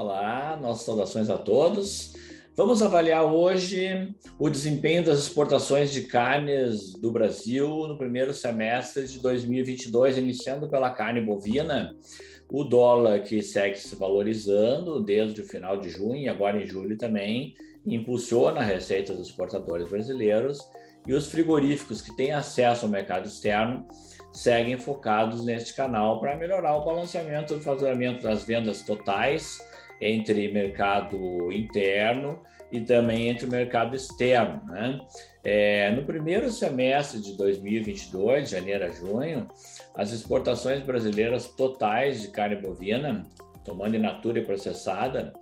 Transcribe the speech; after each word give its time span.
Olá, 0.00 0.56
nossas 0.62 0.86
saudações 0.86 1.28
a 1.28 1.36
todos. 1.36 2.12
Vamos 2.54 2.82
avaliar 2.82 3.24
hoje 3.24 4.14
o 4.38 4.48
desempenho 4.48 5.04
das 5.04 5.18
exportações 5.18 5.90
de 5.90 6.02
carnes 6.02 6.92
do 6.92 7.10
Brasil 7.10 7.66
no 7.88 7.98
primeiro 7.98 8.32
semestre 8.32 9.08
de 9.08 9.18
2022, 9.18 10.16
iniciando 10.16 10.68
pela 10.68 10.90
carne 10.90 11.20
bovina. 11.20 11.96
O 12.48 12.62
dólar 12.62 13.24
que 13.24 13.42
segue 13.42 13.76
se 13.76 13.96
valorizando 13.96 15.02
desde 15.02 15.40
o 15.40 15.44
final 15.44 15.80
de 15.80 15.90
junho 15.90 16.14
e 16.14 16.28
agora 16.28 16.62
em 16.62 16.66
julho 16.68 16.96
também, 16.96 17.56
impulsiona 17.84 18.60
a 18.60 18.64
receita 18.64 19.12
dos 19.12 19.26
exportadores 19.26 19.88
brasileiros 19.88 20.60
e 21.08 21.12
os 21.12 21.26
frigoríficos 21.26 22.00
que 22.00 22.14
têm 22.14 22.30
acesso 22.30 22.86
ao 22.86 22.92
mercado 22.92 23.26
externo 23.26 23.84
seguem 24.32 24.78
focados 24.78 25.44
neste 25.44 25.74
canal 25.74 26.20
para 26.20 26.36
melhorar 26.36 26.76
o 26.76 26.84
balanceamento 26.84 27.54
do 27.54 27.60
faturamento 27.60 28.22
das 28.22 28.44
vendas 28.44 28.82
totais 28.82 29.58
entre 30.00 30.48
mercado 30.48 31.52
interno 31.52 32.40
e 32.70 32.80
também 32.80 33.28
entre 33.28 33.46
o 33.46 33.50
mercado 33.50 33.96
externo. 33.96 34.62
Né? 34.66 35.00
É, 35.42 35.90
no 35.90 36.04
primeiro 36.04 36.50
semestre 36.50 37.20
de 37.20 37.36
2022, 37.36 38.50
janeiro 38.50 38.84
a 38.84 38.88
junho, 38.90 39.48
as 39.94 40.12
exportações 40.12 40.82
brasileiras 40.82 41.48
totais 41.48 42.22
de 42.22 42.28
carne 42.28 42.56
bovina, 42.56 43.26
tomando 43.64 43.96
in 43.96 44.00
natura 44.00 44.38
e 44.38 44.44
processada, 44.44 45.32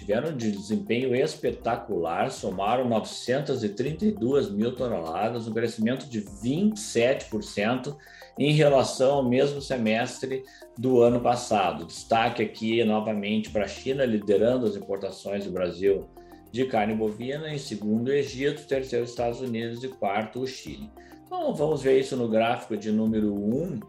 tiveram 0.00 0.34
de 0.34 0.50
desempenho 0.50 1.14
espetacular, 1.14 2.30
somaram 2.30 2.88
932 2.88 4.50
mil 4.50 4.74
toneladas, 4.74 5.46
um 5.46 5.52
crescimento 5.52 6.06
de 6.06 6.22
27% 6.22 7.94
em 8.38 8.52
relação 8.52 9.16
ao 9.16 9.22
mesmo 9.22 9.60
semestre 9.60 10.42
do 10.78 11.02
ano 11.02 11.20
passado. 11.20 11.84
Destaque 11.84 12.42
aqui 12.42 12.82
novamente 12.82 13.50
para 13.50 13.66
a 13.66 13.68
China, 13.68 14.06
liderando 14.06 14.64
as 14.64 14.74
importações 14.74 15.44
do 15.44 15.50
Brasil 15.50 16.08
de 16.50 16.64
carne 16.64 16.94
bovina, 16.94 17.52
em 17.52 17.58
segundo 17.58 18.08
o 18.08 18.12
Egito, 18.12 18.66
terceiro 18.66 19.04
Estados 19.04 19.42
Unidos 19.42 19.84
e 19.84 19.88
quarto 19.88 20.40
o 20.40 20.46
Chile. 20.46 20.90
Então 21.26 21.54
vamos 21.54 21.82
ver 21.82 22.00
isso 22.00 22.16
no 22.16 22.26
gráfico 22.26 22.74
de 22.74 22.90
número 22.90 23.34
1, 23.34 23.80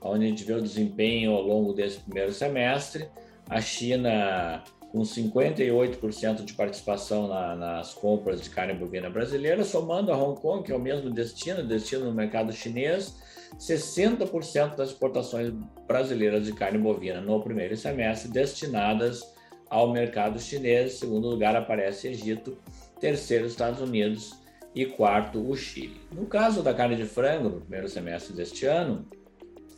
onde 0.00 0.24
a 0.24 0.28
gente 0.28 0.42
vê 0.42 0.54
o 0.54 0.62
desempenho 0.62 1.32
ao 1.32 1.42
longo 1.42 1.74
desse 1.74 2.00
primeiro 2.00 2.32
semestre. 2.32 3.06
A 3.46 3.60
China 3.60 4.64
com 4.90 5.02
58% 5.02 6.44
de 6.44 6.52
participação 6.54 7.28
na, 7.28 7.54
nas 7.54 7.94
compras 7.94 8.42
de 8.42 8.50
carne 8.50 8.74
bovina 8.74 9.08
brasileira, 9.08 9.64
somando 9.64 10.12
a 10.12 10.16
Hong 10.16 10.40
Kong, 10.40 10.64
que 10.64 10.72
é 10.72 10.76
o 10.76 10.80
mesmo 10.80 11.10
destino, 11.10 11.62
destino 11.62 12.06
no 12.06 12.12
mercado 12.12 12.52
chinês, 12.52 13.14
60% 13.58 14.76
das 14.76 14.90
exportações 14.90 15.52
brasileiras 15.86 16.44
de 16.44 16.52
carne 16.52 16.78
bovina 16.78 17.20
no 17.20 17.40
primeiro 17.40 17.76
semestre 17.76 18.30
destinadas 18.30 19.22
ao 19.68 19.92
mercado 19.92 20.40
chinês. 20.40 20.94
Segundo 20.94 21.28
lugar 21.28 21.54
aparece 21.54 22.08
Egito, 22.08 22.58
terceiro 22.98 23.46
Estados 23.46 23.80
Unidos 23.80 24.40
e 24.74 24.86
quarto 24.86 25.40
o 25.40 25.56
Chile. 25.56 26.00
No 26.12 26.26
caso 26.26 26.62
da 26.62 26.74
carne 26.74 26.96
de 26.96 27.04
frango, 27.04 27.48
no 27.48 27.60
primeiro 27.60 27.88
semestre 27.88 28.34
deste 28.34 28.66
ano, 28.66 29.08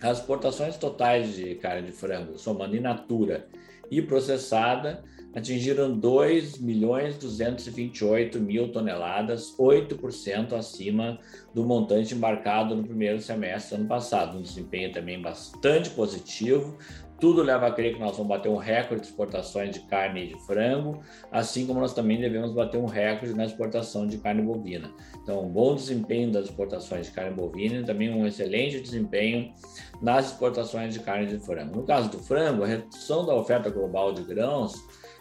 as 0.00 0.18
exportações 0.18 0.76
totais 0.76 1.34
de 1.34 1.54
carne 1.56 1.86
de 1.86 1.92
frango, 1.92 2.38
somando 2.38 2.76
in 2.76 2.80
natura 2.80 3.46
e 3.92 4.00
processada 4.00 5.04
atingiram 5.34 5.98
2 5.98 6.58
milhões 6.58 7.18
228 7.18 8.40
mil 8.40 8.72
toneladas, 8.72 9.54
8% 9.58 10.54
acima 10.54 11.18
do 11.54 11.64
montante 11.64 12.14
embarcado 12.14 12.74
no 12.74 12.84
primeiro 12.84 13.20
semestre 13.20 13.76
do 13.76 13.80
ano 13.80 13.88
passado. 13.88 14.38
Um 14.38 14.42
desempenho 14.42 14.92
também 14.92 15.20
bastante 15.20 15.90
positivo. 15.90 16.78
Tudo 17.22 17.40
leva 17.40 17.68
a 17.68 17.70
crer 17.70 17.94
que 17.94 18.00
nós 18.00 18.16
vamos 18.16 18.26
bater 18.26 18.48
um 18.48 18.56
recorde 18.56 19.02
de 19.02 19.06
exportações 19.06 19.70
de 19.70 19.78
carne 19.86 20.26
de 20.26 20.44
frango, 20.44 21.00
assim 21.30 21.64
como 21.68 21.78
nós 21.78 21.94
também 21.94 22.20
devemos 22.20 22.52
bater 22.52 22.78
um 22.78 22.84
recorde 22.84 23.32
na 23.32 23.44
exportação 23.44 24.08
de 24.08 24.18
carne 24.18 24.42
bovina. 24.42 24.92
Então, 25.22 25.44
um 25.44 25.48
bom 25.48 25.76
desempenho 25.76 26.32
das 26.32 26.46
exportações 26.46 27.06
de 27.06 27.12
carne 27.12 27.36
bovina 27.36 27.76
e 27.76 27.84
também 27.84 28.12
um 28.12 28.26
excelente 28.26 28.80
desempenho 28.80 29.54
nas 30.00 30.32
exportações 30.32 30.92
de 30.92 30.98
carne 30.98 31.28
de 31.28 31.38
frango. 31.38 31.76
No 31.76 31.84
caso 31.84 32.10
do 32.10 32.18
frango, 32.18 32.64
a 32.64 32.66
redução 32.66 33.24
da 33.24 33.36
oferta 33.36 33.70
global 33.70 34.12
de 34.12 34.24
grãos, 34.24 34.74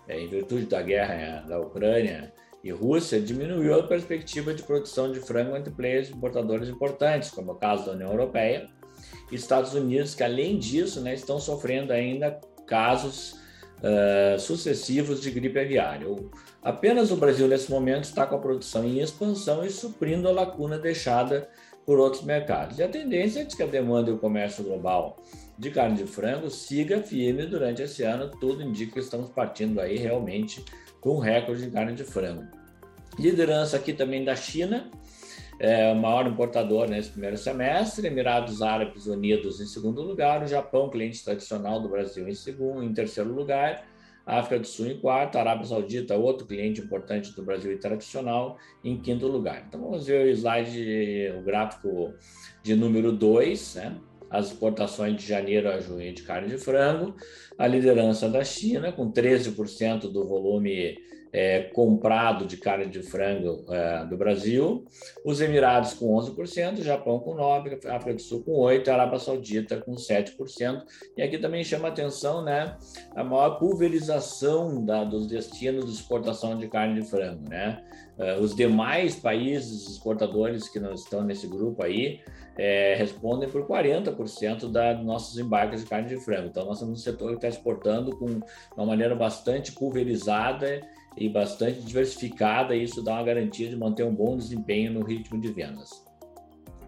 é, 0.07 0.19
em 0.19 0.27
virtude 0.27 0.65
da 0.65 0.81
guerra 0.81 1.13
é, 1.13 1.43
da 1.47 1.59
Ucrânia 1.59 2.33
e 2.63 2.71
Rússia, 2.71 3.21
diminuiu 3.21 3.79
a 3.79 3.83
perspectiva 3.83 4.55
de 4.55 4.63
produção 4.63 5.11
de 5.11 5.19
frango 5.19 5.55
entre 5.55 5.71
players 5.71 6.09
importadores 6.09 6.67
importantes, 6.67 7.29
como 7.29 7.51
é 7.51 7.53
o 7.53 7.57
caso 7.57 7.85
da 7.85 7.91
União 7.91 8.09
Europeia 8.09 8.67
e 8.67 8.80
Estados 9.35 9.73
Unidos, 9.73 10.15
que 10.15 10.23
além 10.23 10.57
disso 10.57 11.01
né, 11.01 11.13
estão 11.13 11.39
sofrendo 11.39 11.93
ainda 11.93 12.39
casos 12.65 13.33
uh, 13.81 14.39
sucessivos 14.39 15.21
de 15.21 15.31
gripe 15.31 15.59
aviária. 15.59 16.07
Apenas 16.61 17.11
o 17.11 17.15
Brasil, 17.15 17.47
nesse 17.47 17.69
momento, 17.69 18.05
está 18.05 18.25
com 18.25 18.35
a 18.35 18.39
produção 18.39 18.83
em 18.85 18.99
expansão 18.99 19.65
e 19.65 19.69
suprindo 19.69 20.27
a 20.27 20.31
lacuna 20.31 20.77
deixada 20.77 21.49
por 21.85 21.99
outros 21.99 22.23
mercados. 22.23 22.77
E 22.77 22.83
a 22.83 22.87
tendência 22.87 23.41
é 23.41 23.45
que 23.45 23.63
a 23.63 23.65
demanda 23.65 24.09
e 24.09 24.13
o 24.13 24.17
comércio 24.17 24.63
global 24.63 25.17
de 25.57 25.71
carne 25.71 25.97
de 25.97 26.05
frango 26.05 26.49
siga 26.49 27.01
firme 27.01 27.45
durante 27.45 27.81
esse 27.81 28.03
ano. 28.03 28.29
Tudo 28.39 28.63
indica 28.63 28.93
que 28.93 28.99
estamos 28.99 29.29
partindo 29.29 29.79
aí 29.79 29.97
realmente 29.97 30.63
com 30.99 31.15
um 31.15 31.19
recorde 31.19 31.63
de 31.63 31.71
carne 31.71 31.93
de 31.93 32.03
frango. 32.03 32.45
Liderança 33.19 33.75
aqui 33.75 33.91
também 33.91 34.23
da 34.23 34.35
China, 34.35 34.89
é 35.59 35.91
o 35.91 35.95
maior 35.95 36.27
importador 36.27 36.89
nesse 36.89 37.09
primeiro 37.09 37.37
semestre, 37.37 38.07
Emirados 38.07 38.61
Árabes 38.61 39.05
Unidos 39.05 39.61
em 39.61 39.65
segundo 39.65 40.01
lugar, 40.01 40.43
o 40.43 40.47
Japão, 40.47 40.89
cliente 40.89 41.23
tradicional 41.23 41.79
do 41.79 41.89
Brasil, 41.89 42.27
em 42.27 42.33
segundo, 42.33 42.83
em 42.83 42.93
terceiro 42.93 43.31
lugar, 43.33 43.85
África 44.25 44.59
do 44.59 44.67
Sul 44.67 44.87
em 44.87 44.99
quarto, 44.99 45.37
Arábia 45.37 45.65
Saudita, 45.65 46.15
outro 46.15 46.45
cliente 46.45 46.81
importante 46.81 47.35
do 47.35 47.43
Brasil 47.43 47.71
e 47.71 47.77
tradicional, 47.77 48.57
em 48.83 48.97
quinto 48.97 49.27
lugar. 49.27 49.65
Então 49.67 49.81
vamos 49.81 50.05
ver 50.05 50.25
o 50.25 50.29
slide, 50.29 51.33
o 51.37 51.41
gráfico 51.41 52.13
de 52.63 52.75
número 52.75 53.11
2, 53.11 53.75
né? 53.75 53.97
as 54.31 54.47
exportações 54.47 55.17
de 55.17 55.27
janeiro 55.27 55.69
a 55.69 55.79
junho 55.79 56.13
de 56.13 56.23
carne 56.23 56.47
de 56.47 56.57
frango, 56.57 57.13
a 57.57 57.67
liderança 57.67 58.29
da 58.29 58.43
China, 58.43 58.91
com 58.91 59.11
13% 59.11 60.09
do 60.09 60.25
volume 60.25 60.97
é, 61.33 61.61
comprado 61.73 62.45
de 62.45 62.57
carne 62.57 62.87
de 62.87 63.01
frango 63.01 63.65
é, 63.69 64.05
do 64.05 64.17
Brasil, 64.17 64.85
os 65.23 65.39
Emirados 65.39 65.93
com 65.93 66.15
11%, 66.17 66.81
Japão 66.81 67.19
com 67.19 67.35
9%, 67.35 67.85
África 67.85 68.15
do 68.15 68.21
Sul 68.21 68.43
com 68.43 68.53
8%, 68.53 68.87
Arábia 68.89 69.19
Saudita 69.19 69.77
com 69.77 69.93
7%. 69.93 70.83
E 71.15 71.21
aqui 71.21 71.37
também 71.37 71.63
chama 71.63 71.87
atenção 71.87 72.43
né, 72.43 72.75
a 73.15 73.23
maior 73.23 73.57
pulverização 73.57 74.83
da, 74.83 75.03
dos 75.03 75.27
destinos 75.27 75.85
de 75.85 75.91
exportação 75.91 76.57
de 76.57 76.67
carne 76.67 76.99
de 76.99 77.09
frango. 77.09 77.49
Né? 77.49 77.81
É, 78.17 78.37
os 78.37 78.53
demais 78.53 79.15
países 79.15 79.87
exportadores 79.89 80.67
que 80.67 80.79
não 80.79 80.93
estão 80.93 81.23
nesse 81.23 81.47
grupo 81.47 81.83
aí 81.83 82.19
é, 82.57 82.95
respondem 82.95 83.49
por 83.49 83.65
40% 83.65 84.59
dos 84.59 85.05
nossos 85.05 85.37
embarques 85.39 85.81
de 85.81 85.89
carne 85.89 86.09
de 86.09 86.17
frango. 86.17 86.47
Então, 86.47 86.65
nós 86.65 86.77
somos 86.77 86.99
um 86.99 87.01
setor 87.01 87.29
que 87.29 87.35
está 87.35 87.47
exportando 87.47 88.15
com 88.17 88.39
uma 88.75 88.85
maneira 88.85 89.15
bastante 89.15 89.71
pulverizada 89.71 90.81
e 91.17 91.27
bastante 91.29 91.81
diversificada, 91.81 92.75
e 92.75 92.83
isso 92.83 93.03
dá 93.03 93.13
uma 93.13 93.23
garantia 93.23 93.69
de 93.69 93.75
manter 93.75 94.03
um 94.03 94.13
bom 94.13 94.37
desempenho 94.37 94.93
no 94.93 95.03
ritmo 95.03 95.39
de 95.39 95.51
vendas. 95.51 95.89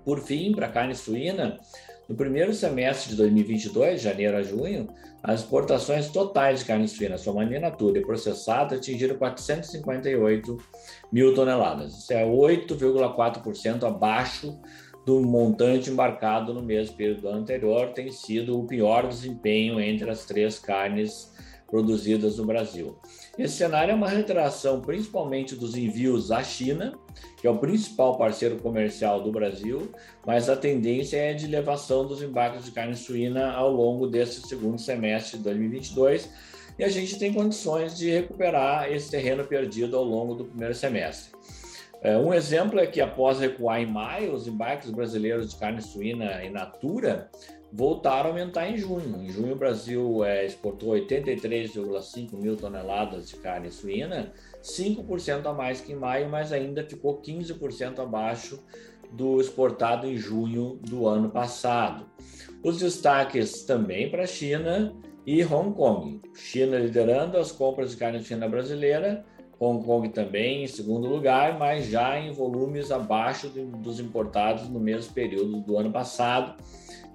Por 0.06 0.20
fim, 0.20 0.52
para 0.54 0.68
a 0.68 0.72
carne 0.72 0.96
suína, 0.96 1.60
no 2.08 2.16
primeiro 2.16 2.54
semestre 2.54 3.12
de 3.12 3.16
2022, 3.16 4.02
janeiro 4.02 4.38
a 4.38 4.44
junho, 4.44 4.88
as 5.22 5.42
exportações 5.42 6.10
totais 6.10 6.60
de 6.60 6.66
carne 6.66 6.88
suína, 6.88 7.18
somando 7.18 7.56
in 7.56 7.60
natura 7.60 8.00
e 8.00 8.02
processada, 8.02 8.76
atingiram 8.76 9.18
458 9.18 10.58
mil 11.12 11.34
toneladas. 11.34 11.98
Isso 12.00 12.14
é 12.14 12.26
8,4% 12.26 13.84
abaixo 13.84 14.60
do 15.06 15.22
montante 15.22 15.90
embarcado 15.90 16.54
no 16.54 16.62
mesmo 16.62 16.96
período 16.96 17.30
anterior, 17.30 17.90
tem 17.94 18.12
sido 18.12 18.60
o 18.60 18.66
pior 18.66 19.08
desempenho 19.08 19.80
entre 19.80 20.10
as 20.10 20.26
três 20.26 20.60
carnes 20.60 21.32
produzidas 21.74 22.38
no 22.38 22.46
Brasil. 22.46 22.96
Esse 23.36 23.56
cenário 23.56 23.94
é 23.94 23.96
uma 23.96 24.08
retração 24.08 24.80
principalmente 24.80 25.56
dos 25.56 25.76
envios 25.76 26.32
à 26.32 26.44
China, 26.44 26.94
que 27.42 27.48
é 27.48 27.50
o 27.50 27.58
principal 27.58 28.16
parceiro 28.16 28.58
comercial 28.58 29.24
do 29.24 29.32
Brasil, 29.32 29.90
mas 30.24 30.50
a 30.50 30.56
tendência 30.56 31.18
é 31.18 31.34
de 31.34 31.46
elevação 31.46 32.06
dos 32.06 32.22
embarques 32.22 32.66
de 32.66 32.72
carne 32.72 32.96
suína 32.96 33.54
ao 33.54 33.72
longo 33.72 34.06
desse 34.06 34.48
segundo 34.48 34.80
semestre 34.80 35.40
de 35.40 35.46
2022, 35.46 36.30
e 36.78 36.84
a 36.84 36.90
gente 36.90 37.18
tem 37.18 37.34
condições 37.34 37.98
de 37.98 38.08
recuperar 38.08 38.92
esse 38.92 39.10
terreno 39.10 39.44
perdido 39.44 39.98
ao 39.98 40.04
longo 40.04 40.36
do 40.36 40.46
primeiro 40.46 40.76
semestre. 40.76 41.32
É, 42.04 42.16
um 42.16 42.36
exemplo 42.36 42.80
é 42.80 42.86
que 42.86 43.02
após 43.02 43.40
recuar 43.40 43.82
em 43.82 43.88
maio, 43.88 44.36
os 44.36 44.48
embarques 44.48 44.92
brasileiros 44.92 45.50
de 45.50 45.56
carne 45.56 45.82
suína 45.82 46.46
in 46.46 46.52
natura 46.52 47.32
voltaram 47.74 48.30
a 48.30 48.34
aumentar 48.34 48.70
em 48.70 48.78
junho. 48.78 49.24
Em 49.24 49.30
junho, 49.30 49.54
o 49.54 49.58
Brasil 49.58 50.24
é, 50.24 50.46
exportou 50.46 50.92
83,5 50.94 52.34
mil 52.34 52.56
toneladas 52.56 53.28
de 53.28 53.36
carne 53.38 53.72
suína, 53.72 54.32
5% 54.62 55.48
a 55.48 55.54
mais 55.54 55.82
que 55.82 55.92
em 55.92 55.96
maio, 55.96 56.30
mas 56.30 56.54
ainda 56.54 56.84
ficou 56.84 57.20
15% 57.20 58.00
abaixo 58.00 58.64
do 59.12 59.42
exportado 59.42 60.08
em 60.08 60.18
junho 60.18 60.80
do 60.84 61.08
ano 61.08 61.32
passado. 61.32 62.06
Os 62.64 62.78
destaques 62.78 63.64
também 63.64 64.10
para 64.10 64.24
a 64.24 64.28
China 64.28 64.94
e 65.26 65.44
Hong 65.44 65.74
Kong. 65.74 66.22
China 66.36 66.78
liderando 66.78 67.38
as 67.38 67.52
compras 67.52 67.92
de 67.92 67.98
carne 67.98 68.24
suína 68.24 68.48
brasileira, 68.48 69.26
Hong 69.60 69.84
Kong 69.84 70.10
também 70.10 70.64
em 70.64 70.68
segundo 70.68 71.08
lugar, 71.08 71.58
mas 71.58 71.88
já 71.88 72.20
em 72.20 72.32
volumes 72.32 72.92
abaixo 72.92 73.50
dos 73.50 74.00
importados 74.00 74.70
no 74.70 74.80
mesmo 74.80 75.14
período 75.14 75.62
do 75.62 75.78
ano 75.78 75.92
passado. 75.92 76.56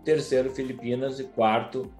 Terceiro, 0.04 0.50
Filipinas 0.50 1.20
e 1.20 1.24
quarto, 1.24 1.92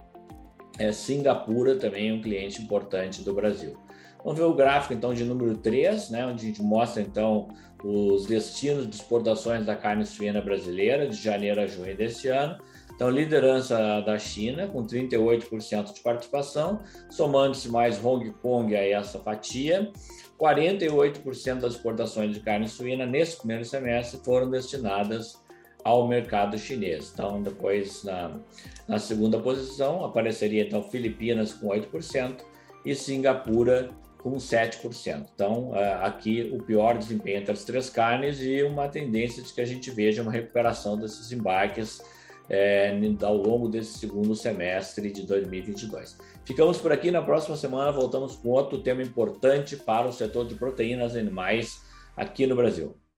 é, 0.77 0.91
Singapura, 0.91 1.75
também 1.75 2.11
um 2.11 2.21
cliente 2.21 2.61
importante 2.61 3.23
do 3.23 3.33
Brasil. 3.33 3.77
Vamos 4.23 4.37
ver 4.37 4.45
o 4.45 4.53
gráfico 4.53 4.93
então 4.93 5.13
de 5.13 5.23
número 5.23 5.57
3, 5.57 6.09
né, 6.09 6.25
onde 6.25 6.45
a 6.45 6.47
gente 6.49 6.61
mostra 6.61 7.01
então 7.01 7.47
os 7.83 8.25
destinos 8.25 8.87
de 8.89 8.95
exportações 8.95 9.65
da 9.65 9.75
carne 9.75 10.05
suína 10.05 10.41
brasileira 10.41 11.07
de 11.07 11.15
janeiro 11.15 11.61
a 11.61 11.67
junho 11.67 11.95
deste 11.95 12.27
ano. 12.27 12.57
Então, 12.93 13.09
liderança 13.09 14.01
da 14.01 14.19
China, 14.19 14.67
com 14.67 14.85
38% 14.85 15.93
de 15.93 16.01
participação, 16.01 16.81
somando-se 17.09 17.69
mais 17.69 18.03
Hong 18.03 18.29
Kong 18.41 18.75
a 18.75 18.85
essa 18.85 19.19
fatia. 19.19 19.89
48% 20.37 21.59
das 21.61 21.75
exportações 21.75 22.33
de 22.33 22.41
carne 22.41 22.67
suína 22.67 23.05
nesse 23.05 23.37
primeiro 23.37 23.63
semestre 23.63 24.19
foram 24.21 24.49
destinadas 24.49 25.41
ao 25.89 26.07
mercado 26.07 26.55
chinês. 26.57 27.11
Então, 27.11 27.41
depois, 27.41 28.03
na, 28.03 28.39
na 28.87 28.99
segunda 28.99 29.39
posição, 29.39 30.05
apareceria 30.05 30.63
então 30.63 30.83
Filipinas 30.83 31.51
com 31.51 31.67
8% 31.67 32.41
e 32.85 32.93
Singapura 32.93 33.89
com 34.19 34.35
7%. 34.35 35.25
Então, 35.33 35.75
é, 35.75 35.93
aqui 36.05 36.47
o 36.53 36.61
pior 36.61 36.95
desempenho 36.97 37.39
entre 37.39 37.53
as 37.53 37.63
três 37.63 37.89
carnes 37.89 38.39
e 38.39 38.61
uma 38.61 38.87
tendência 38.87 39.41
de 39.41 39.51
que 39.51 39.61
a 39.61 39.65
gente 39.65 39.89
veja 39.89 40.21
uma 40.21 40.31
recuperação 40.31 40.95
desses 40.95 41.31
embarques 41.31 41.99
é, 42.47 42.95
ao 43.23 43.37
longo 43.37 43.67
desse 43.67 43.97
segundo 43.97 44.35
semestre 44.35 45.11
de 45.11 45.25
2022. 45.25 46.17
Ficamos 46.45 46.77
por 46.77 46.91
aqui. 46.91 47.09
Na 47.09 47.23
próxima 47.23 47.57
semana 47.57 47.91
voltamos 47.91 48.35
com 48.35 48.49
outro 48.49 48.79
tema 48.79 49.01
importante 49.01 49.75
para 49.75 50.07
o 50.07 50.13
setor 50.13 50.45
de 50.45 50.53
proteínas 50.53 51.15
animais 51.15 51.81
aqui 52.15 52.45
no 52.45 52.55
Brasil. 52.55 52.95